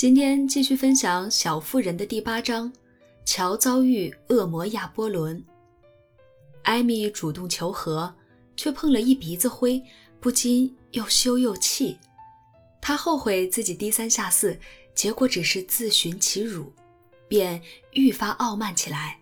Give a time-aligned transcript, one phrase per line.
[0.00, 2.72] 今天继续分享《小妇人》的第八章：
[3.26, 5.44] 乔遭遇恶魔亚波伦。
[6.62, 8.14] 艾米主动求和，
[8.56, 9.78] 却碰了一鼻子灰，
[10.18, 11.98] 不禁又羞又气。
[12.80, 14.58] 他后悔自己低三下四，
[14.94, 16.72] 结果只是自寻其辱，
[17.28, 17.60] 便
[17.92, 19.18] 愈发傲慢起来。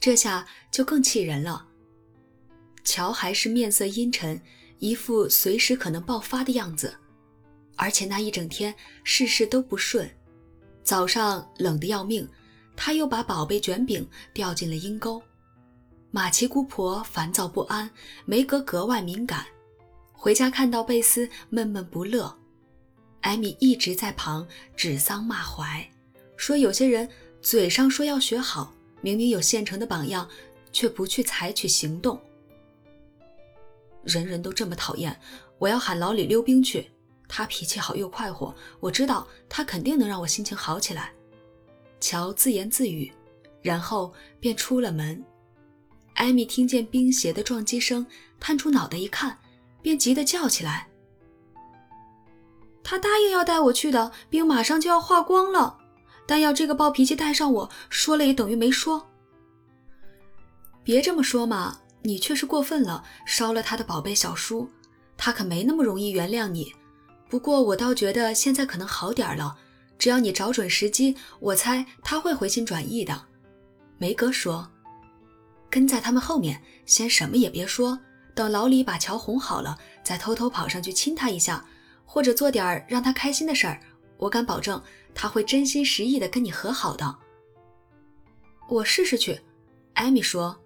[0.00, 1.66] 这下就更气人了。
[2.82, 4.40] 乔还是面色阴沉，
[4.78, 6.94] 一副随时可能爆发的样子。
[7.78, 10.10] 而且那一整天事事都不顺，
[10.82, 12.28] 早上冷得要命，
[12.76, 15.22] 他又把宝贝卷饼掉进了阴沟。
[16.10, 17.88] 马奇姑婆烦躁不安，
[18.24, 19.46] 梅格格外敏感，
[20.12, 22.36] 回家看到贝斯闷闷不乐，
[23.20, 25.88] 艾米一直在旁指桑骂槐，
[26.36, 27.08] 说有些人
[27.40, 30.28] 嘴上说要学好，明明有现成的榜样，
[30.72, 32.20] 却不去采取行动。
[34.02, 35.16] 人人都这么讨厌，
[35.58, 36.90] 我要喊老李溜冰去。
[37.28, 41.12] 他脾气好又快活，我知道他肯定能让我心情好起来。
[42.00, 43.12] 乔自言自语，
[43.60, 45.22] 然后便出了门。
[46.14, 48.04] 艾米听见冰鞋的撞击声，
[48.40, 49.38] 探出脑袋一看，
[49.82, 50.88] 便急得叫起来
[52.82, 55.78] ：“他答应要带我去的，冰马上就要化光了，
[56.26, 59.06] 但要这个暴脾气带上我，说了也等于没说。”
[60.82, 64.70] 别这么说嘛，你却是过分了，烧了他的宝贝小书，
[65.16, 66.72] 他可没那么容易原谅你。
[67.28, 69.56] 不过我倒觉得现在可能好点了，
[69.98, 73.26] 只要你找准时机，我猜他会回心转意的。
[73.98, 74.70] 梅格说
[75.68, 77.98] ：“跟在他们后面，先什么也别说，
[78.34, 81.64] 等老李把乔哄好了，再偷偷跑上去亲他一下，
[82.06, 83.80] 或者做点让他开心的事儿。
[84.16, 84.82] 我敢保证，
[85.14, 87.18] 他会真心实意的跟你和好的。”
[88.70, 89.40] 我试试去，
[89.94, 90.56] 艾米说，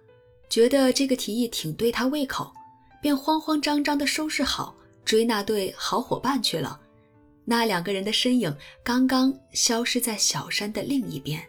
[0.49, 2.53] 觉得这个提议挺对他胃口，
[3.01, 4.75] 便慌慌张张地收拾好。
[5.05, 6.79] 追那对好伙伴去了，
[7.45, 11.43] 那两个人的身影刚刚消失在小山的另一边。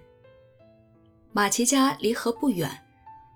[1.32, 2.84] 马奇家离河不远，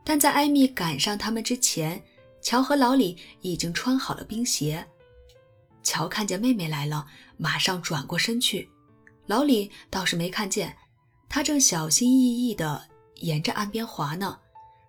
[0.05, 2.03] 但在艾米赶上他们之前，
[2.41, 4.85] 乔和老李已经穿好了冰鞋。
[5.83, 8.69] 乔看见妹妹来了，马上转过身去，
[9.27, 10.77] 老李倒是没看见，
[11.29, 14.39] 他正小心翼翼地沿着岸边滑呢，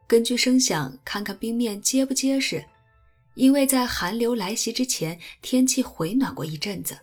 [0.07, 2.66] 根据声响看看冰面结不结实。
[3.39, 7.00] 因为在寒流来袭之前，天气回暖过一阵子。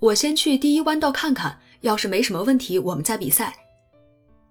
[0.00, 3.54] 我先去第一弯道看看，要是没什么问题，我们再比赛。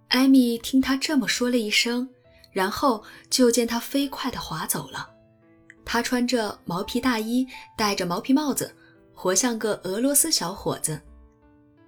[0.10, 2.08] 艾米听他这么说了一声，
[2.52, 5.10] 然后就见他飞快地滑走了。
[5.84, 8.76] 他穿着毛皮大衣，戴着毛皮帽子，
[9.16, 11.02] 活像个俄罗斯小伙子。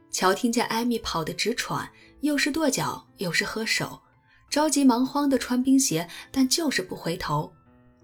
[0.09, 1.87] 乔听见艾米跑得直喘，
[2.21, 4.01] 又是跺脚，又是喝手，
[4.49, 7.53] 着急忙慌地穿冰鞋，但就是不回头。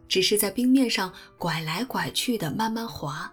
[0.09, 3.31] 只是在冰面上拐来拐去的慢慢滑，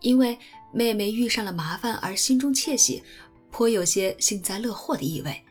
[0.00, 0.38] 因为
[0.72, 3.02] 妹妹遇上了麻烦而心中窃喜，
[3.50, 5.42] 颇有些幸灾乐祸的意味。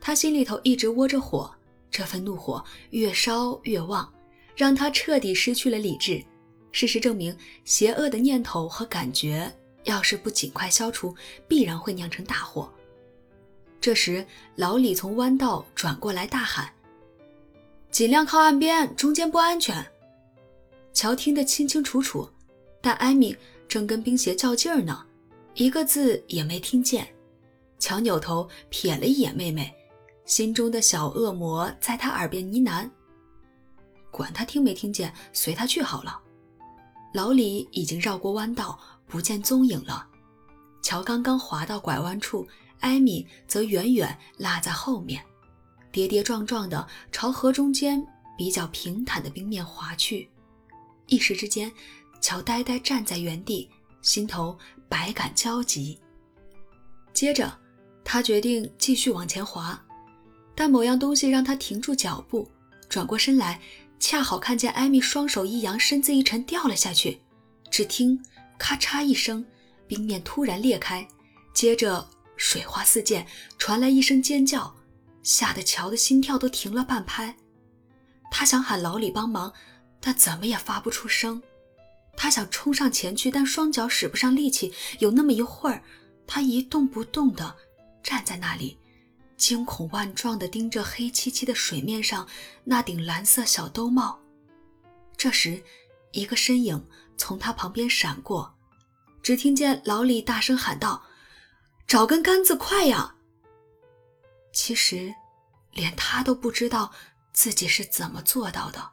[0.00, 1.54] 他心里头一直窝着火，
[1.90, 4.12] 这份怒火越烧越旺，
[4.56, 6.22] 让他彻底失去了理智。
[6.72, 9.50] 事实证明，邪恶的念头和感觉
[9.84, 11.14] 要是不尽快消除，
[11.46, 12.72] 必然会酿成大祸。
[13.80, 16.68] 这时，老李从弯道转过来，大喊。
[17.90, 19.84] 尽量靠岸边，中间不安全。
[20.92, 22.28] 乔听得清清楚楚，
[22.80, 25.04] 但艾米正跟冰鞋较劲儿呢，
[25.54, 27.08] 一个字也没听见。
[27.78, 29.72] 乔扭头瞥了一眼妹妹，
[30.24, 32.88] 心中的小恶魔在他耳边呢喃
[34.10, 36.20] ：“管他听没听见，随他去好了。”
[37.14, 40.06] 老李已经绕过弯道，不见踪影了。
[40.82, 42.46] 乔刚刚滑到拐弯处，
[42.80, 45.22] 艾米则远远落在后面。
[45.90, 48.04] 跌跌撞撞地朝河中间
[48.36, 50.28] 比较平坦的冰面滑去，
[51.06, 51.72] 一时之间，
[52.20, 53.68] 乔呆呆站在原地，
[54.02, 54.56] 心头
[54.88, 55.98] 百感交集。
[57.12, 57.52] 接着，
[58.04, 59.82] 他决定继续往前滑，
[60.54, 62.48] 但某样东西让他停住脚步，
[62.88, 63.60] 转过身来，
[63.98, 67.20] 恰好看见艾米双手一扬，身子一沉，掉了下去。
[67.70, 68.22] 只听
[68.58, 69.44] 咔嚓一声，
[69.86, 71.06] 冰面突然裂开，
[71.52, 73.26] 接着水花四溅，
[73.58, 74.74] 传来一声尖叫。
[75.28, 77.36] 吓得乔的心跳都停了半拍，
[78.30, 79.52] 他想喊老李帮忙，
[80.00, 81.42] 但怎么也发不出声。
[82.16, 84.72] 他想冲上前去，但双脚使不上力气。
[85.00, 85.82] 有那么一会儿，
[86.26, 87.54] 他一动不动地
[88.02, 88.78] 站在那里，
[89.36, 92.26] 惊恐万状地盯着黑漆漆的水面上
[92.64, 94.18] 那顶蓝色小兜帽。
[95.14, 95.62] 这时，
[96.12, 96.82] 一个身影
[97.18, 98.54] 从他旁边闪过，
[99.22, 101.02] 只听见老李大声喊道
[101.86, 103.16] ：“找根杆子，快呀！”
[104.60, 105.14] 其实，
[105.72, 106.90] 连他都不知道
[107.32, 108.90] 自己是怎么做到的。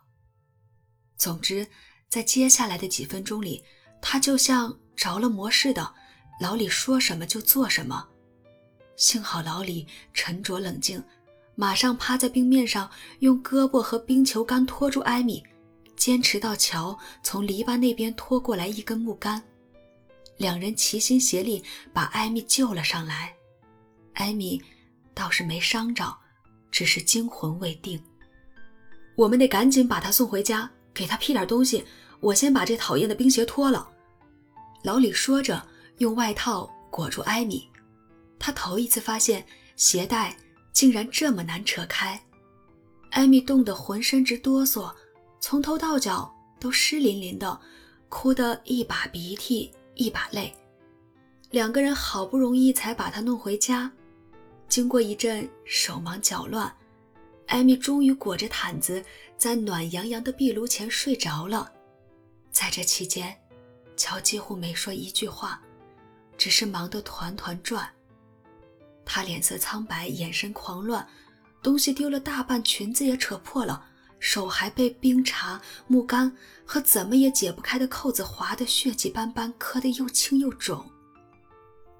[1.17, 1.67] 总之，
[2.07, 3.63] 在接下来的几分钟里，
[3.99, 5.95] 他就像着了魔似的，
[6.39, 8.07] 老李说什么就做什么。
[8.95, 11.03] 幸好老李沉着冷静，
[11.55, 12.87] 马上趴在冰面上，
[13.21, 15.43] 用胳膊和冰球杆拖住艾米，
[15.97, 19.41] 坚持到乔从篱笆那边拖过来一根木杆。
[20.37, 23.35] 两人齐心协力把艾米救了上来。
[24.13, 24.61] 艾米
[25.15, 26.15] 倒是没伤着，
[26.69, 27.99] 只是惊魂未定。
[29.15, 31.83] 我们得赶紧把她送回家，给她披点东西。
[32.19, 33.87] 我先把这讨厌的冰鞋脱了。
[34.83, 35.65] 老李说着，
[35.99, 37.67] 用外套裹住艾米。
[38.37, 39.45] 他头一次发现
[39.75, 40.35] 鞋带
[40.73, 42.21] 竟然这么难扯开，
[43.11, 44.93] 艾米冻得浑身直哆嗦，
[45.39, 47.59] 从头到脚都湿淋淋的，
[48.09, 50.53] 哭得一把鼻涕一把泪。
[51.51, 53.91] 两个人好不容易才把她弄回家，
[54.67, 56.73] 经过一阵手忙脚乱，
[57.47, 59.03] 艾米终于裹着毯子
[59.37, 61.71] 在暖洋洋的壁炉前睡着了。
[62.51, 63.35] 在这期间，
[63.95, 65.61] 乔几乎没说一句话，
[66.37, 67.89] 只是忙得团团转。
[69.05, 71.07] 他脸色苍白，眼神狂乱，
[71.61, 73.85] 东西丢了大半，裙子也扯破了，
[74.19, 76.35] 手还被冰碴、木杆
[76.65, 80.83] 和怎么也解不开的扣子划得血迹斑斑，磕得又青又肿。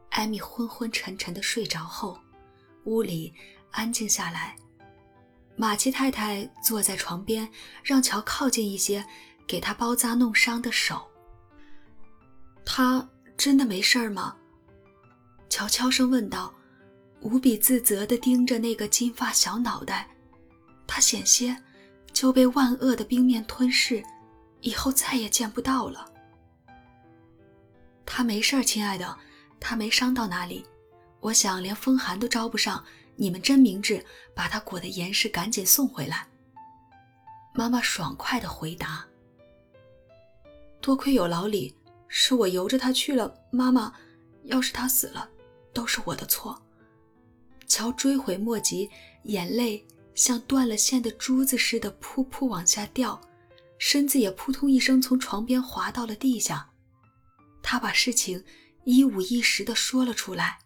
[0.10, 2.18] 艾米昏昏沉沉的睡着后，
[2.86, 3.34] 屋里
[3.72, 4.56] 安静下来。
[5.56, 7.48] 马奇太太坐在床边，
[7.84, 9.06] 让乔靠近一些，
[9.46, 11.06] 给他包扎弄伤的手。
[12.66, 14.36] 他真的没事儿吗？
[15.50, 16.54] 乔悄声问道。
[17.22, 20.08] 无比自责地盯着那个金发小脑袋，
[20.86, 21.58] 他险些
[22.14, 24.04] 就被万恶的冰面吞噬，
[24.62, 26.06] 以后再也见不到了。
[28.06, 29.18] 他没事儿，亲爱的，
[29.60, 30.64] 他没伤到哪里。
[31.26, 32.86] 我想连风寒都招不上，
[33.16, 34.06] 你们真明智，
[34.36, 36.28] 把他裹得严实，赶紧送回来。
[37.52, 39.04] 妈妈爽快地回答
[40.80, 41.76] ：“多亏有老李，
[42.08, 43.34] 是我由着他去了。
[43.50, 43.92] 妈妈，
[44.44, 45.28] 要是他死了，
[45.74, 46.62] 都是我的错。”
[47.66, 48.88] 乔追悔莫及，
[49.24, 49.84] 眼泪
[50.14, 53.20] 像断了线的珠子似的噗噗往下掉，
[53.80, 56.70] 身子也扑通一声从床边滑到了地下。
[57.64, 58.46] 他把事情
[58.84, 60.60] 一五一十地说了出来，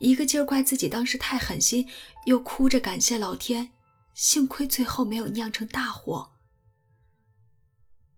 [0.00, 1.86] 一个劲儿怪自己当时太狠心，
[2.24, 3.70] 又哭着感谢老天，
[4.14, 6.32] 幸亏最后没有酿成大祸。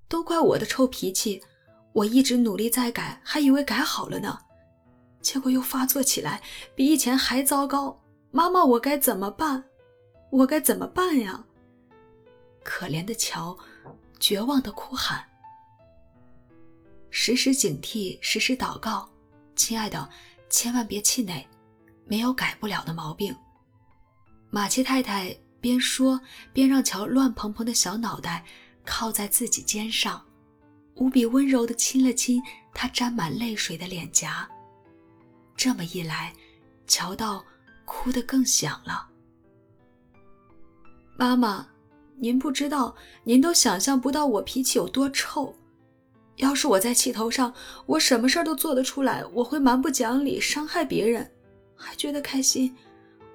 [0.08, 1.42] 都怪我的臭脾气，
[1.92, 4.38] 我一直努力在改，还以为改好了呢，
[5.20, 6.40] 结果又发作起来，
[6.76, 8.00] 比以前还糟糕。
[8.30, 9.64] 妈妈，我该怎么办？
[10.30, 11.44] 我该怎么办呀？
[12.62, 13.58] 可怜的乔，
[14.20, 15.24] 绝望的哭喊。
[17.10, 19.10] 时时警惕，时时祷告，
[19.56, 20.08] 亲爱的，
[20.48, 21.46] 千万别气馁，
[22.12, 23.34] 没有改不了的毛病。
[24.50, 26.20] 马奇太太边说
[26.52, 28.44] 边让乔乱蓬蓬的小脑袋
[28.84, 30.22] 靠在自己肩上，
[30.96, 32.38] 无比温柔地亲了亲
[32.74, 34.46] 他沾满泪水的脸颊。
[35.56, 36.34] 这么一来，
[36.86, 37.42] 乔道。
[37.84, 39.06] 哭得更响了。
[41.16, 41.66] 妈妈，
[42.16, 42.94] 您不知道，
[43.24, 45.54] 您都想象不到我脾气有多臭。
[46.36, 47.52] 要是我在气头上，
[47.86, 49.24] 我什么事儿都做得出来。
[49.32, 51.28] 我会蛮不讲理，伤害别人，
[51.82, 52.74] 还觉得开心。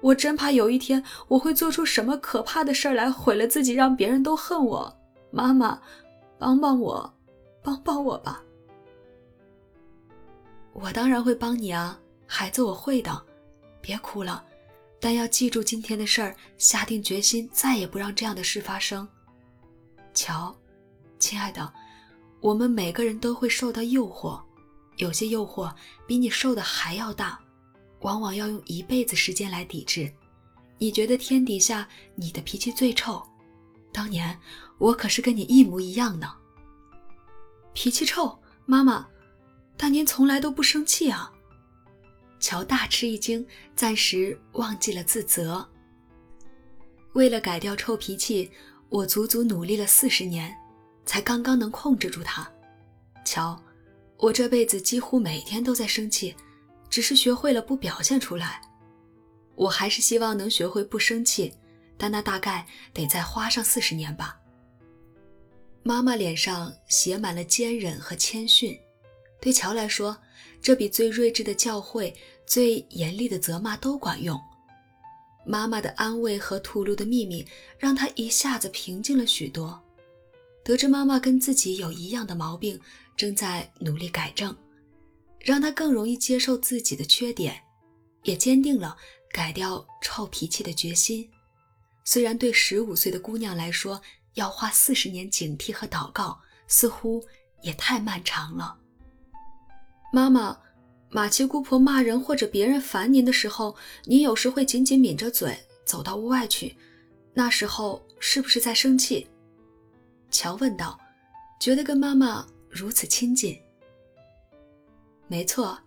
[0.00, 4.96] 我真怕有一天我会做出什么可怕的事儿来，毁了自己，让别人都恨我。
[5.30, 5.80] 妈妈，
[6.38, 7.12] 帮帮我，
[7.62, 8.42] 帮帮我吧。
[10.72, 13.22] 我当然会帮你啊，孩子，我会的。
[13.80, 14.44] 别哭了，
[15.00, 19.06] 但要记住今天的事儿，下定决心再也不让这样的事发生。
[20.14, 20.54] 瞧，
[21.18, 21.72] 亲爱的，
[22.40, 24.40] 我们每个人都会受到诱惑，
[24.96, 25.72] 有些诱惑
[26.06, 27.38] 比你受的还要大，
[28.00, 30.12] 往往要用一辈子时间来抵制。
[30.78, 33.22] 你觉得天底下你的脾气最臭？
[33.92, 34.38] 当年
[34.78, 36.32] 我可是跟你一模一样呢。
[37.72, 39.06] 脾气臭，妈妈，
[39.76, 41.32] 但您从来都不生气啊。
[42.40, 45.68] 乔大吃一惊，暂时忘记了自责。
[47.14, 48.50] 为了改掉臭脾气，
[48.88, 50.54] 我足足努力了四十年，
[51.04, 52.48] 才刚刚能控制住它。
[53.24, 53.60] 乔，
[54.18, 56.34] 我这辈子几乎每天都在生气，
[56.90, 58.60] 只是学会了不表现出来。
[59.54, 61.52] 我还是希望能学会不生气，
[61.96, 64.38] 但那大概得再花上四十年吧。
[65.82, 68.78] 妈妈脸上写满了坚忍和谦逊，
[69.40, 70.16] 对乔来说。
[70.60, 72.12] 这比最睿智的教诲、
[72.44, 74.36] 最严厉的责骂都管用。
[75.46, 77.46] 妈妈的安慰和吐露的秘密，
[77.78, 79.80] 让他一下子平静了许多。
[80.64, 82.78] 得知妈妈跟自己有一样的毛病，
[83.16, 84.54] 正在努力改正，
[85.48, 87.62] 让他更容易接受自己的缺点，
[88.24, 88.94] 也坚定了
[89.32, 91.26] 改掉臭脾气的决心。
[92.04, 94.02] 虽然对十五岁的姑娘来说，
[94.34, 97.24] 要花四十年警惕和祷告，似乎
[97.62, 98.76] 也太漫长了。
[100.12, 100.54] 妈妈，
[101.08, 103.74] 马奇姑婆骂人或者别人烦您的时候，
[104.04, 106.76] 您有时会紧紧抿着嘴走到屋外去，
[107.32, 109.26] 那时候是不是在生气？
[110.30, 111.00] 乔问道，
[111.58, 113.58] 觉得跟妈妈如此亲近。
[115.28, 115.78] 没错，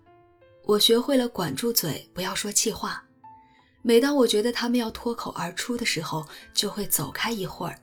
[0.66, 3.04] 我学会了管住嘴，不要说气话。
[3.82, 7.76] 每当我觉得他们要脱口而出的时候，就会走开一会儿，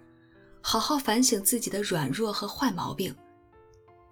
[0.61, 3.13] 好好反省自己的软弱和坏毛病。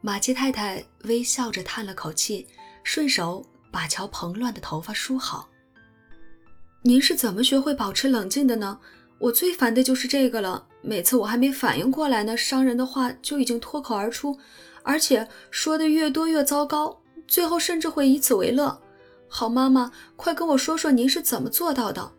[0.01, 2.49] 马奇太太微笑着叹了口气，
[2.83, 5.49] 顺手把乔蓬乱的头发梳好。
[6.83, 8.81] 您是怎么学会保持冷静的呢？
[9.19, 10.67] 我最烦的就是这个了。
[10.83, 14.39] 每次我还没反应过来呢，伤人的话就已经脱口而出，
[14.83, 18.81] 而且说的越多越糟糕，最后甚至会以此为乐。
[19.29, 22.13] 好妈妈，快跟我说说您是怎么做到的？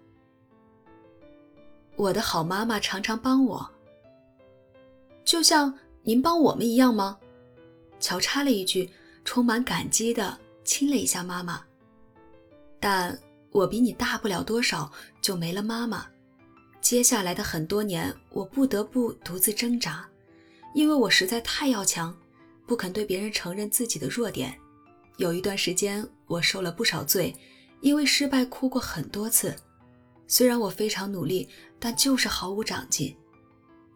[1.95, 3.69] 我的好妈妈常常帮我，
[5.23, 5.73] 就像
[6.03, 7.17] 您帮我们一样吗？
[7.99, 8.89] 乔插了一句，
[9.23, 11.63] 充满感激的亲了一下妈妈。
[12.79, 13.17] 但
[13.51, 16.05] 我比你大不了多少，就没了妈妈。
[16.81, 20.07] 接下来的很多年，我不得不独自挣扎，
[20.75, 22.15] 因为我实在太要强，
[22.67, 24.55] 不肯对别人承认自己的弱点。
[25.17, 27.36] 有一段时间，我受了不少罪，
[27.81, 29.55] 因为失败哭过很多次。
[30.27, 33.15] 虽然我非常努力，但就是毫无长进。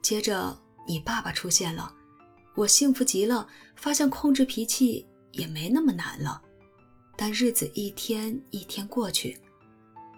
[0.01, 1.93] 接着，你爸爸出现了，
[2.55, 6.41] 我幸福极了，发现控制脾气也没那么难了。
[7.15, 9.39] 但日子一天一天过去，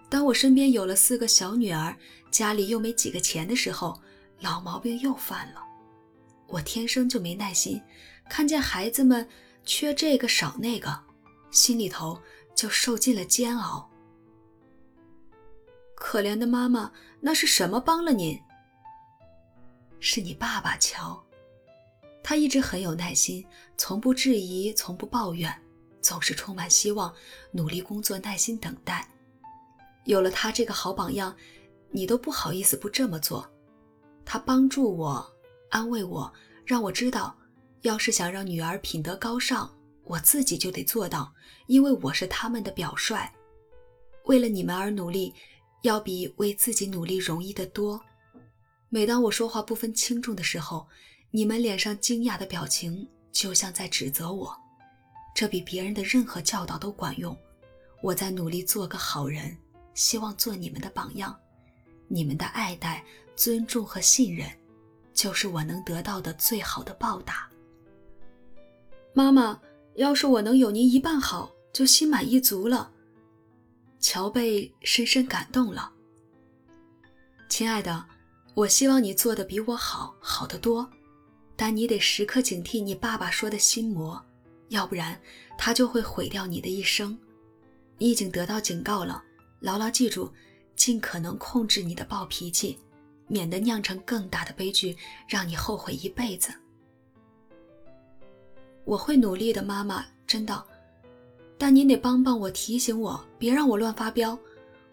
[0.08, 1.94] 当我身边有了四个小女儿，
[2.30, 4.00] 家里又没几个钱的时候，
[4.40, 5.62] 老毛病又犯了。
[6.46, 7.82] 我天生就没耐心，
[8.30, 9.28] 看见孩子们。
[9.64, 10.98] 缺这个少那个，
[11.50, 12.20] 心里头
[12.54, 13.88] 就受尽了煎熬。
[15.94, 18.40] 可怜的妈妈，那是什么帮了您？
[20.00, 21.24] 是你爸爸乔，
[22.22, 23.44] 他一直很有耐心，
[23.76, 25.50] 从不质疑，从不抱怨，
[26.02, 27.14] 总是充满希望，
[27.52, 29.08] 努力工作，耐心等待。
[30.04, 31.34] 有了他这个好榜样，
[31.90, 33.50] 你都不好意思不这么做。
[34.26, 35.26] 他帮助我，
[35.70, 36.30] 安慰我，
[36.66, 37.34] 让我知道。
[37.84, 39.70] 要是想让女儿品德高尚，
[40.04, 41.30] 我自己就得做到，
[41.66, 43.30] 因为我是他们的表率。
[44.24, 45.34] 为了你们而努力，
[45.82, 48.00] 要比为自己努力容易得多。
[48.88, 50.88] 每当我说话不分轻重的时候，
[51.30, 54.56] 你们脸上惊讶的表情就像在指责我，
[55.34, 57.36] 这比别人的任何教导都管用。
[58.00, 59.54] 我在努力做个好人，
[59.92, 61.38] 希望做你们的榜样。
[62.08, 63.04] 你们的爱戴、
[63.36, 64.50] 尊重和信任，
[65.12, 67.46] 就是我能得到的最好的报答。
[69.16, 69.60] 妈妈，
[69.94, 72.90] 要是我能有您一半好，就心满意足了。
[74.00, 75.92] 乔被深深感动了。
[77.48, 78.04] 亲爱的，
[78.54, 80.90] 我希望你做的比我好，好得多。
[81.54, 84.20] 但你得时刻警惕你爸爸说的心魔，
[84.70, 85.16] 要不然
[85.56, 87.16] 他就会毁掉你的一生。
[87.96, 89.22] 你已经得到警告了，
[89.60, 90.32] 牢牢记住，
[90.74, 92.80] 尽可能控制你的暴脾气，
[93.28, 94.96] 免得酿成更大的悲剧，
[95.28, 96.52] 让你后悔一辈子。
[98.84, 100.62] 我会努力的，妈妈，真的。
[101.56, 104.38] 但您得帮帮我，提醒我，别让我乱发飙。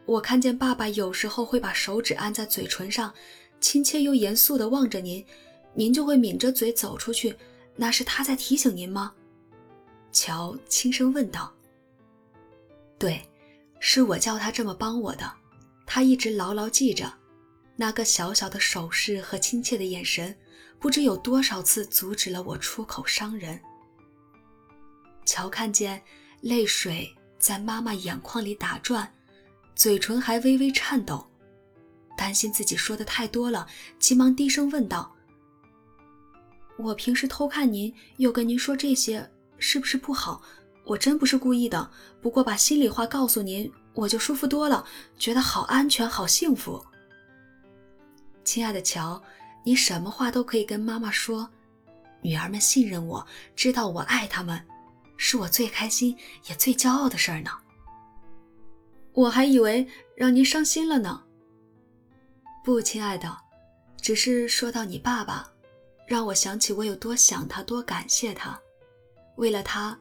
[0.06, 3.14] 我看见爸爸有时候会把手指按在嘴唇上，
[3.60, 5.26] 亲切又严肃地望着您，
[5.74, 7.36] 您就会抿着嘴走出去。
[7.76, 9.14] 那是他在提醒您吗？
[10.12, 11.52] 乔轻声问道。
[12.98, 13.22] 对，
[13.80, 15.32] 是我叫他这么帮我的。
[15.86, 17.12] 他一直牢牢记着，
[17.76, 20.36] 那个小小的手势和亲切的眼神，
[20.80, 23.60] 不知有多少次阻止了我出口伤人。
[25.26, 26.02] 乔看见
[26.42, 29.12] 泪水在妈妈眼眶里打转，
[29.76, 31.26] 嘴唇还微微颤抖，
[32.18, 33.68] 担心自己说的太多了，
[34.00, 35.14] 急忙低声问道
[36.78, 40.42] ：“我平时偷看您，又跟您说这些，是不是不好？
[40.84, 41.90] 我真不是故意的，
[42.22, 44.84] 不过把心里话告诉您，我就舒服多了，
[45.18, 46.84] 觉得好安全，好幸福。”
[48.44, 49.22] 亲爱的乔，
[49.64, 51.48] 你什么话都可以跟妈妈说，
[52.22, 53.26] 女儿们信任我，
[53.56, 54.60] 知道我爱她们。
[55.24, 56.18] 是我最开心
[56.50, 57.52] 也最骄傲的事儿呢。
[59.14, 61.22] 我还以为让您伤心了呢。
[62.66, 63.38] 不，亲爱的，
[64.02, 65.48] 只是说到你爸爸，
[66.08, 68.60] 让我想起我有多想他，多感谢他。
[69.36, 69.98] 为了他，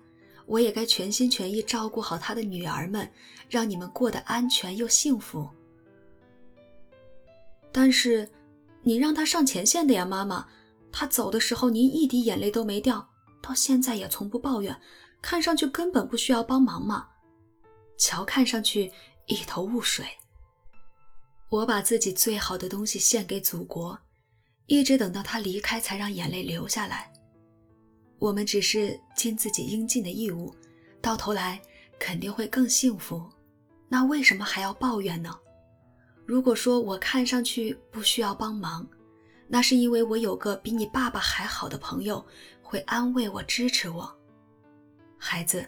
[0.46, 3.06] 我也该全心全意照顾好他的女儿们，
[3.46, 5.46] 让你们过得安全又幸福。
[7.70, 8.26] 但是，
[8.82, 10.48] 你让他上前线的呀，妈妈。
[10.90, 13.06] 他走的时候，您一滴眼泪都没掉，
[13.42, 14.74] 到现在也从不抱怨。
[15.22, 17.08] 看上去根本不需要帮忙嘛。
[17.98, 18.90] 乔看上去
[19.26, 20.06] 一头雾水。
[21.48, 23.98] 我把自己最好的东西献给祖国，
[24.66, 27.12] 一直等到他离开才让眼泪流下来。
[28.18, 30.54] 我们只是尽自己应尽的义务，
[31.00, 31.60] 到头来
[31.98, 33.28] 肯定会更幸福。
[33.88, 35.36] 那为什么还要抱怨呢？
[36.24, 38.86] 如果说我看上去不需要帮忙，
[39.48, 42.24] 那是因为我有个比你爸爸还好的朋友，
[42.62, 44.19] 会安慰我、支持我。
[45.22, 45.64] 孩子，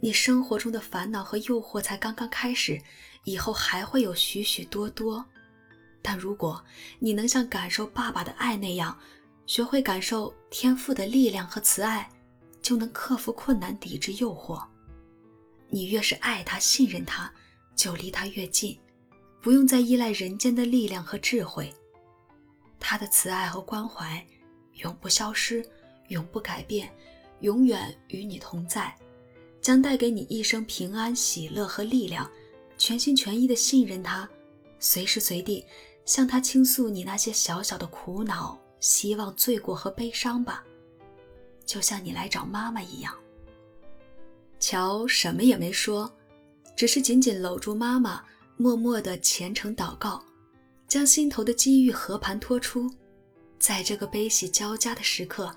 [0.00, 2.80] 你生活中的烦恼和诱惑才刚刚开始，
[3.24, 5.22] 以后还会有许许多多。
[6.00, 6.64] 但如果
[7.00, 8.96] 你能像感受爸爸的爱那样，
[9.44, 12.08] 学会感受天赋的力量和慈爱，
[12.62, 14.64] 就能克服困难，抵制诱惑。
[15.68, 17.30] 你越是爱他、信任他，
[17.74, 18.78] 就离他越近。
[19.42, 21.74] 不用再依赖人间的力量和智慧，
[22.78, 24.24] 他的慈爱和关怀
[24.74, 25.64] 永不消失，
[26.08, 26.92] 永不改变，
[27.40, 28.94] 永远与你同在，
[29.60, 32.30] 将带给你一生平安、喜乐和力量。
[32.78, 34.28] 全心全意的信任他，
[34.78, 35.64] 随时随地
[36.04, 40.62] 向他倾诉你那些小小的苦恼、希望、罪过和悲伤吧，
[41.64, 43.14] 就像你来找妈妈一样。
[44.60, 46.10] 乔什么也没说，
[46.76, 48.22] 只是紧紧搂住妈妈。
[48.58, 50.24] 默默的虔诚祷告，
[50.88, 52.90] 将心头的机遇和盘托出。
[53.58, 55.54] 在这个悲喜交加的时刻，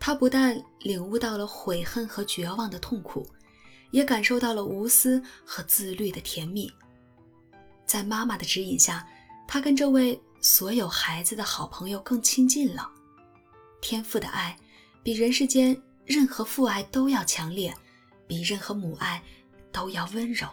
[0.00, 3.28] 他不但领悟到了悔恨和绝望的痛苦，
[3.90, 6.72] 也感受到了无私和自律的甜蜜。
[7.84, 9.06] 在妈妈的指引下，
[9.46, 12.90] 他跟这位所有孩子的好朋友更亲近了。
[13.82, 14.56] 天父的爱
[15.02, 17.74] 比人世间任何父爱都要强烈，
[18.26, 19.22] 比任何母爱
[19.70, 20.48] 都要温柔。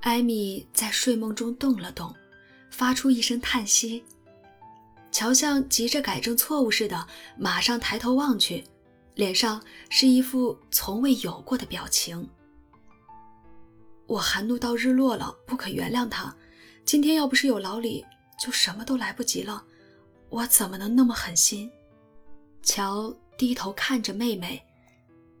[0.00, 2.14] 艾米在睡梦中动了动，
[2.70, 4.04] 发出一声叹息。
[5.18, 8.62] 乔像急着改正错误似的，马上抬头望去，
[9.16, 9.60] 脸上
[9.90, 12.30] 是一副从未有过的表情。
[14.06, 16.32] 我含怒到日落了，不可原谅他。
[16.84, 18.06] 今天要不是有老李，
[18.40, 19.64] 就什么都来不及了。
[20.28, 21.68] 我怎么能那么狠心？
[22.62, 24.64] 乔低头看着妹妹，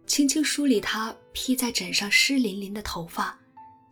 [0.08, 3.38] 轻轻梳理她披在枕上湿淋淋的头发。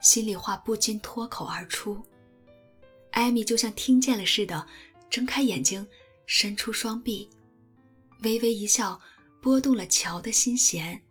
[0.02, 2.02] 心里话不禁脱口而出，
[3.13, 4.67] 艾米就像听见了似的，
[5.10, 5.86] 睁开眼睛，
[6.26, 7.28] 伸出双臂，
[8.23, 9.00] 微微一笑，
[9.40, 11.02] 拨动了乔的心弦。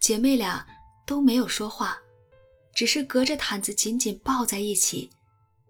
[0.00, 0.66] 姐妹俩
[1.06, 1.98] 都没有说话，
[2.74, 5.10] 只是隔着毯子紧紧抱在一起，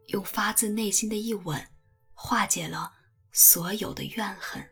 [0.09, 1.65] 用发自内心的一吻，
[2.13, 2.93] 化解了
[3.33, 4.65] 所有的怨恨。